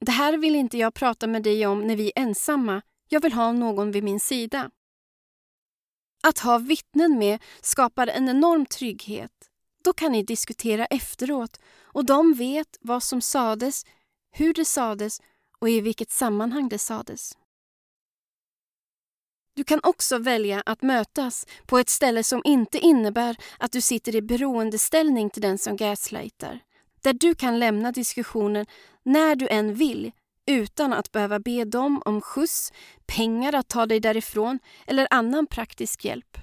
“Det 0.01 0.13
här 0.13 0.39
vill 0.39 0.55
inte 0.57 0.79
jag 0.79 0.95
prata 0.95 1.27
med 1.27 1.43
dig 1.43 1.67
om 1.67 1.87
när 1.87 1.97
vi 1.97 2.07
är 2.15 2.23
ensamma. 2.23 2.83
Jag 3.09 3.21
vill 3.21 3.33
ha 3.33 3.53
någon 3.53 3.93
vid 3.93 4.05
min 4.05 4.21
sida.” 4.21 4.71
Att 6.23 6.39
ha 6.39 6.59
vittnen 6.59 7.19
med 7.19 7.43
skapar 7.61 8.07
en 8.07 8.29
enorm 8.29 8.67
trygghet. 8.67 9.33
Då 9.85 9.93
kan 9.93 10.13
ni 10.13 10.23
diskutera 10.23 10.87
efteråt 10.87 11.61
och 11.83 12.05
de 12.05 12.35
vet 12.35 12.79
vad 12.81 13.03
som 13.03 13.21
sades, 13.21 13.87
hur 14.31 14.55
det 14.55 14.65
sades 14.65 15.21
och 15.59 15.69
i 15.69 15.81
vilket 15.81 16.11
sammanhang 16.11 16.69
det 16.69 16.79
sades. 16.79 17.37
Du 19.55 19.65
kan 19.65 19.81
också 19.83 20.19
välja 20.19 20.63
att 20.67 20.83
mötas 20.83 21.47
på 21.67 21.79
ett 21.79 21.89
ställe 21.89 22.25
som 22.25 22.43
inte 22.45 22.79
innebär 22.79 23.37
att 23.59 23.73
du 23.73 23.81
sitter 23.81 24.17
i 24.17 24.23
beroendeställning 24.23 25.31
till 25.31 25.43
den 25.43 25.59
som 25.59 25.77
gaslightar. 25.77 26.61
Där 27.03 27.13
du 27.13 27.35
kan 27.35 27.59
lämna 27.59 27.93
diskussionen 27.93 28.67
när 29.03 29.37
du 29.37 29.49
än 29.49 29.75
vill 29.75 30.13
utan 30.47 30.93
att 30.93 31.13
behöva 31.13 31.39
be 31.39 31.65
dem 31.65 32.03
om 32.05 32.21
skjuts, 32.21 32.73
pengar 33.07 33.55
att 33.55 33.69
ta 33.69 33.87
dig 33.87 34.01
därifrån 34.01 34.59
eller 34.87 35.09
annan 35.11 35.47
praktisk 35.47 36.05
hjälp. 36.05 36.39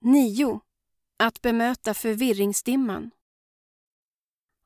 9. 0.00 0.60
Att 1.18 1.42
bemöta 1.42 1.94
förvirringsdimman. 1.94 3.10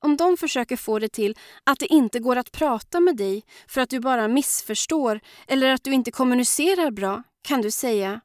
Om 0.00 0.16
de 0.16 0.37
försöker 0.37 0.76
få 0.76 0.98
det 0.98 1.08
till 1.08 1.37
att 1.64 1.78
det 1.78 1.87
inte 1.87 2.20
går 2.20 2.37
att 2.37 2.52
prata 2.52 3.00
med 3.00 3.16
dig 3.16 3.44
för 3.68 3.80
att 3.80 3.90
du 3.90 4.00
bara 4.00 4.28
missförstår 4.28 5.20
eller 5.46 5.68
att 5.68 5.84
du 5.84 5.92
inte 5.92 6.11
kommunicerar 6.11 6.90
bra 6.90 7.22
kan 7.42 7.62
du 7.62 7.70
säga 7.70 8.20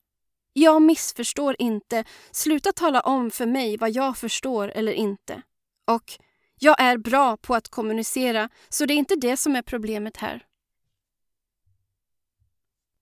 Jag 0.53 0.81
missförstår 0.81 1.55
inte. 1.59 2.03
Sluta 2.31 2.71
tala 2.71 3.01
om 3.01 3.31
för 3.31 3.45
mig 3.45 3.77
vad 3.77 3.91
jag 3.91 4.17
förstår 4.17 4.71
eller 4.71 4.93
inte. 4.93 5.41
Och 5.87 6.13
Jag 6.59 6.81
är 6.81 6.97
bra 6.97 7.37
på 7.37 7.55
att 7.55 7.69
kommunicera 7.69 8.49
så 8.69 8.85
det 8.85 8.93
är 8.93 8.97
inte 8.97 9.15
det 9.15 9.37
som 9.37 9.55
är 9.55 9.61
problemet 9.61 10.17
här. 10.17 10.45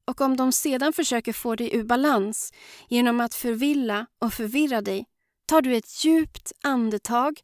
Och 0.05 0.21
om 0.21 0.38
de 0.38 0.51
sedan 0.51 0.93
försöker 0.93 1.34
få 1.34 1.55
dig 1.55 1.75
ur 1.75 1.84
balans 1.84 2.53
genom 2.88 3.19
att 3.19 3.36
förvilla 3.36 4.05
och 4.19 4.34
förvirra 4.34 4.81
dig 4.81 5.05
tar 5.45 5.62
du 5.62 5.75
ett 5.75 6.05
djupt 6.05 6.51
andetag 6.63 7.41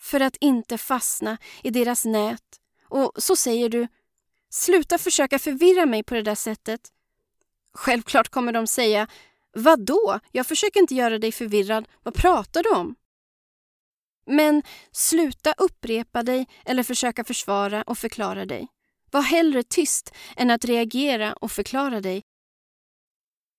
för 0.00 0.20
att 0.20 0.36
inte 0.40 0.78
fastna 0.78 1.38
i 1.62 1.70
deras 1.70 2.04
nät. 2.04 2.60
Och 2.88 3.12
så 3.16 3.36
säger 3.36 3.68
du 3.68 3.88
Sluta 4.50 4.98
försöka 4.98 5.38
förvirra 5.38 5.86
mig 5.86 6.02
på 6.02 6.14
det 6.14 6.22
där 6.22 6.34
sättet. 6.34 6.80
Självklart 7.72 8.28
kommer 8.28 8.52
de 8.52 8.66
säga 8.66 9.08
vadå? 9.52 10.20
Jag 10.32 10.46
försöker 10.46 10.80
inte 10.80 10.94
göra 10.94 11.18
dig 11.18 11.32
förvirrad. 11.32 11.88
Vad 12.02 12.14
pratar 12.14 12.62
du 12.62 12.70
om? 12.70 12.94
Men 14.26 14.62
sluta 14.92 15.52
upprepa 15.52 16.22
dig 16.22 16.46
eller 16.64 16.82
försöka 16.82 17.24
försvara 17.24 17.82
och 17.82 17.98
förklara 17.98 18.46
dig. 18.46 18.68
Var 19.10 19.22
hellre 19.22 19.62
tyst 19.62 20.14
än 20.36 20.50
att 20.50 20.64
reagera 20.64 21.32
och 21.32 21.52
förklara 21.52 22.00
dig. 22.00 22.22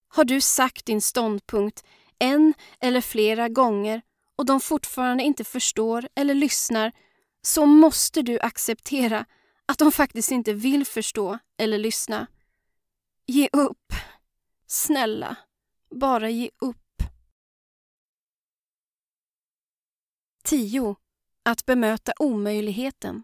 Har 0.07 0.25
du 0.25 0.41
sagt 0.41 0.85
din 0.85 1.01
ståndpunkt 1.01 1.83
en 2.19 2.53
eller 2.79 3.01
flera 3.01 3.49
gånger 3.49 4.01
och 4.37 4.45
de 4.45 4.59
fortfarande 4.59 5.23
inte 5.23 5.43
förstår 5.43 6.09
eller 6.15 6.33
lyssnar 6.33 6.91
så 7.41 7.65
måste 7.65 8.21
du 8.21 8.39
acceptera 8.39 9.25
att 9.65 9.77
de 9.77 9.91
faktiskt 9.91 10.31
inte 10.31 10.53
vill 10.53 10.85
förstå 10.85 11.39
eller 11.57 11.77
lyssna. 11.77 12.27
Ge 13.25 13.49
upp. 13.51 13.93
Snälla, 14.67 15.35
bara 15.91 16.29
ge 16.29 16.49
upp. 16.61 17.03
10. 20.43 20.95
Att 21.43 21.65
bemöta 21.65 22.13
omöjligheten. 22.19 23.23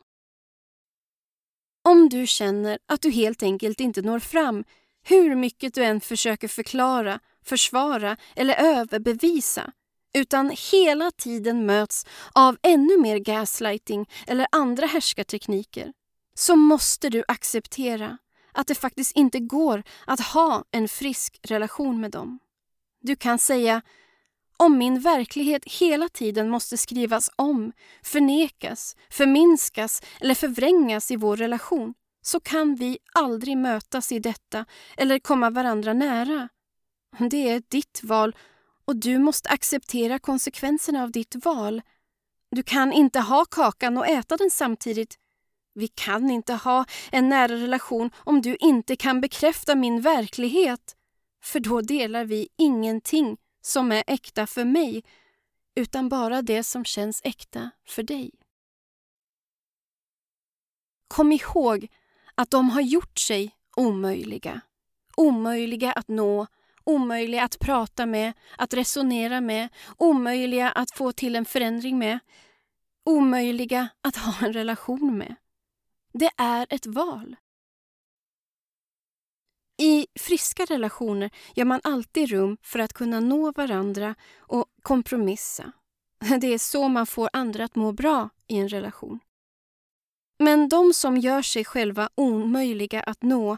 Om 1.83 2.09
du 2.09 2.27
känner 2.27 2.79
att 2.85 3.01
du 3.01 3.11
helt 3.11 3.43
enkelt 3.43 3.79
inte 3.79 4.01
når 4.01 4.19
fram 4.19 4.63
hur 5.01 5.35
mycket 5.35 5.73
du 5.73 5.83
än 5.83 6.01
försöker 6.01 6.47
förklara, 6.47 7.19
försvara 7.41 8.17
eller 8.35 8.55
överbevisa 8.55 9.73
utan 10.13 10.55
hela 10.71 11.11
tiden 11.11 11.65
möts 11.65 12.05
av 12.33 12.57
ännu 12.61 12.97
mer 12.97 13.17
gaslighting 13.17 14.09
eller 14.27 14.47
andra 14.51 14.85
härskartekniker 14.85 15.93
så 16.35 16.55
måste 16.55 17.09
du 17.09 17.23
acceptera 17.27 18.17
att 18.51 18.67
det 18.67 18.75
faktiskt 18.75 19.15
inte 19.15 19.39
går 19.39 19.83
att 20.05 20.19
ha 20.19 20.63
en 20.71 20.87
frisk 20.87 21.39
relation 21.43 22.01
med 22.01 22.11
dem. 22.11 22.39
Du 23.01 23.15
kan 23.15 23.39
säga 23.39 23.81
om 24.57 24.77
min 24.77 24.99
verklighet 24.99 25.65
hela 25.65 26.09
tiden 26.09 26.49
måste 26.49 26.77
skrivas 26.77 27.29
om, 27.35 27.71
förnekas, 28.03 28.95
förminskas 29.09 30.01
eller 30.21 30.35
förvrängas 30.35 31.11
i 31.11 31.15
vår 31.15 31.37
relation 31.37 31.93
så 32.21 32.39
kan 32.39 32.75
vi 32.75 32.97
aldrig 33.13 33.57
mötas 33.57 34.11
i 34.11 34.19
detta 34.19 34.65
eller 34.97 35.19
komma 35.19 35.49
varandra 35.49 35.93
nära. 35.93 36.49
Det 37.29 37.49
är 37.49 37.63
ditt 37.69 37.99
val 38.03 38.35
och 38.85 38.95
du 38.95 39.19
måste 39.19 39.49
acceptera 39.49 40.19
konsekvenserna 40.19 41.03
av 41.03 41.11
ditt 41.11 41.45
val. 41.45 41.81
Du 42.51 42.63
kan 42.63 42.93
inte 42.93 43.19
ha 43.19 43.45
kakan 43.45 43.97
och 43.97 44.07
äta 44.07 44.37
den 44.37 44.51
samtidigt. 44.51 45.17
Vi 45.73 45.87
kan 45.87 46.29
inte 46.29 46.53
ha 46.53 46.85
en 47.11 47.29
nära 47.29 47.53
relation 47.53 48.11
om 48.15 48.41
du 48.41 48.55
inte 48.55 48.95
kan 48.95 49.21
bekräfta 49.21 49.75
min 49.75 50.01
verklighet. 50.01 50.95
För 51.43 51.59
då 51.59 51.81
delar 51.81 52.25
vi 52.25 52.47
ingenting 52.57 53.37
som 53.61 53.91
är 53.91 54.03
äkta 54.07 54.47
för 54.47 54.65
mig 54.65 55.03
utan 55.75 56.09
bara 56.09 56.41
det 56.41 56.63
som 56.63 56.85
känns 56.85 57.21
äkta 57.23 57.69
för 57.87 58.03
dig. 58.03 58.31
Kom 61.07 61.31
ihåg 61.31 61.87
att 62.35 62.51
de 62.51 62.69
har 62.69 62.81
gjort 62.81 63.19
sig 63.19 63.55
omöjliga. 63.75 64.61
Omöjliga 65.17 65.91
att 65.91 66.07
nå 66.07 66.47
omöjliga 66.83 67.43
att 67.43 67.59
prata 67.59 68.05
med, 68.05 68.33
att 68.57 68.73
resonera 68.73 69.41
med, 69.41 69.69
omöjliga 69.97 70.71
att 70.71 70.91
få 70.91 71.11
till 71.11 71.35
en 71.35 71.45
förändring 71.45 71.97
med, 71.97 72.19
omöjliga 73.05 73.89
att 74.01 74.15
ha 74.15 74.47
en 74.47 74.53
relation 74.53 75.17
med. 75.17 75.35
Det 76.13 76.29
är 76.37 76.67
ett 76.69 76.85
val. 76.85 77.35
I 79.77 80.07
friska 80.19 80.65
relationer 80.65 81.29
gör 81.55 81.65
man 81.65 81.81
alltid 81.83 82.29
rum 82.29 82.57
för 82.61 82.79
att 82.79 82.93
kunna 82.93 83.19
nå 83.19 83.51
varandra 83.51 84.15
och 84.37 84.65
kompromissa. 84.81 85.71
Det 86.41 86.47
är 86.47 86.57
så 86.57 86.87
man 86.87 87.07
får 87.07 87.29
andra 87.33 87.65
att 87.65 87.75
må 87.75 87.91
bra 87.91 88.29
i 88.47 88.57
en 88.57 88.69
relation. 88.69 89.19
Men 90.39 90.69
de 90.69 90.93
som 90.93 91.17
gör 91.17 91.41
sig 91.41 91.65
själva 91.65 92.09
omöjliga 92.15 93.03
att 93.03 93.21
nå 93.21 93.57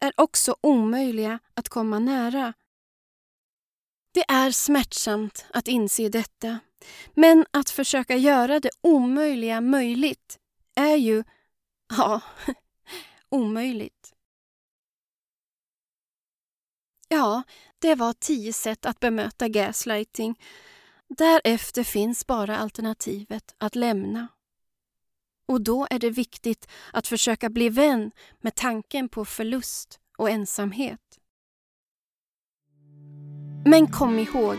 är 0.00 0.12
också 0.16 0.56
omöjliga 0.60 1.38
att 1.54 1.68
komma 1.68 1.98
nära. 1.98 2.52
Det 4.14 4.24
är 4.28 4.50
smärtsamt 4.50 5.46
att 5.50 5.68
inse 5.68 6.08
detta, 6.08 6.58
men 7.14 7.46
att 7.50 7.70
försöka 7.70 8.16
göra 8.16 8.60
det 8.60 8.70
omöjliga 8.80 9.60
möjligt 9.60 10.38
är 10.74 10.96
ju, 10.96 11.24
ja, 11.96 12.20
omöjligt. 13.28 14.12
Ja, 17.08 17.42
det 17.78 17.94
var 17.94 18.12
tio 18.12 18.52
sätt 18.52 18.86
att 18.86 19.00
bemöta 19.00 19.48
gaslighting. 19.48 20.40
Därefter 21.08 21.84
finns 21.84 22.26
bara 22.26 22.58
alternativet 22.58 23.54
att 23.58 23.74
lämna. 23.74 24.28
Och 25.46 25.60
då 25.60 25.86
är 25.90 25.98
det 25.98 26.10
viktigt 26.10 26.68
att 26.92 27.06
försöka 27.06 27.50
bli 27.50 27.68
vän 27.68 28.10
med 28.40 28.54
tanken 28.54 29.08
på 29.08 29.24
förlust 29.24 30.00
och 30.18 30.30
ensamhet. 30.30 31.03
Men 33.64 33.86
kom 33.86 34.18
ihåg, 34.18 34.56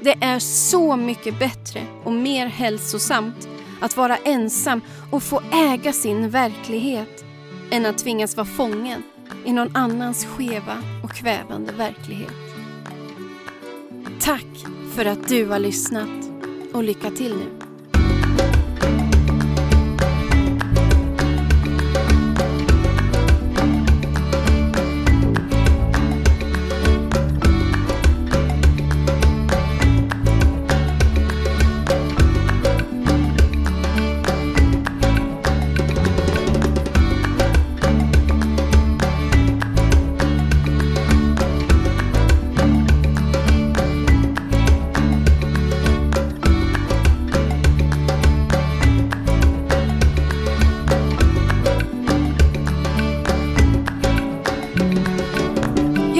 det 0.00 0.14
är 0.20 0.38
så 0.38 0.96
mycket 0.96 1.38
bättre 1.38 1.86
och 2.04 2.12
mer 2.12 2.46
hälsosamt 2.46 3.48
att 3.80 3.96
vara 3.96 4.16
ensam 4.16 4.80
och 5.10 5.22
få 5.22 5.42
äga 5.52 5.92
sin 5.92 6.30
verklighet 6.30 7.24
än 7.70 7.86
att 7.86 7.98
tvingas 7.98 8.36
vara 8.36 8.46
fången 8.46 9.02
i 9.44 9.52
någon 9.52 9.76
annans 9.76 10.26
skeva 10.26 10.82
och 11.04 11.10
kvävande 11.10 11.72
verklighet. 11.72 12.32
Tack 14.20 14.66
för 14.94 15.04
att 15.04 15.28
du 15.28 15.46
har 15.46 15.58
lyssnat 15.58 16.30
och 16.72 16.84
lycka 16.84 17.10
till 17.10 17.36
nu. 17.36 17.63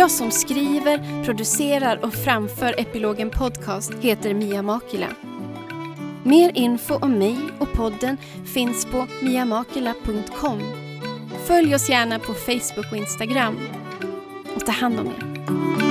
Jag 0.04 0.10
som 0.10 0.30
skriver, 0.30 1.24
producerar 1.24 2.04
och 2.04 2.14
framför 2.14 2.80
Epilogen 2.80 3.30
Podcast 3.30 3.94
heter 3.94 4.34
Mia 4.34 4.62
Makila. 4.62 5.06
Mer 6.24 6.52
info 6.54 6.94
om 6.94 7.12
mig 7.18 7.36
och 7.58 7.72
podden 7.72 8.16
finns 8.54 8.86
på 8.86 9.06
miamakila.com. 9.22 10.60
Följ 11.46 11.74
oss 11.74 11.90
gärna 11.90 12.18
på 12.18 12.34
Facebook 12.34 12.92
och 12.92 12.96
Instagram. 12.96 13.58
Och 14.54 14.66
ta 14.66 14.72
hand 14.72 15.00
om 15.00 15.06
er. 15.06 15.83